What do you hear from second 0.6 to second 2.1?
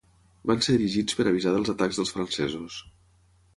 ser erigits per avisar dels atacs